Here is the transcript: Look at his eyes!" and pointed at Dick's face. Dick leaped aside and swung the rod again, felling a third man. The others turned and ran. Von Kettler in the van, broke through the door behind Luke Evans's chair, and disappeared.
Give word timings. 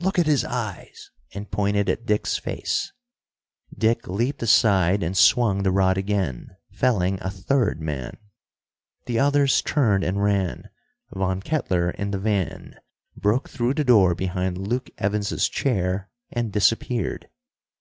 Look 0.00 0.18
at 0.18 0.26
his 0.26 0.44
eyes!" 0.44 1.12
and 1.32 1.52
pointed 1.52 1.88
at 1.88 2.04
Dick's 2.04 2.36
face. 2.36 2.90
Dick 3.72 4.08
leaped 4.08 4.42
aside 4.42 5.04
and 5.04 5.16
swung 5.16 5.62
the 5.62 5.70
rod 5.70 5.96
again, 5.96 6.56
felling 6.72 7.16
a 7.20 7.30
third 7.30 7.80
man. 7.80 8.16
The 9.06 9.20
others 9.20 9.62
turned 9.62 10.02
and 10.02 10.20
ran. 10.20 10.68
Von 11.12 11.40
Kettler 11.42 11.92
in 11.92 12.10
the 12.10 12.18
van, 12.18 12.74
broke 13.16 13.48
through 13.48 13.74
the 13.74 13.84
door 13.84 14.16
behind 14.16 14.66
Luke 14.66 14.90
Evans's 14.98 15.48
chair, 15.48 16.10
and 16.32 16.50
disappeared. 16.50 17.28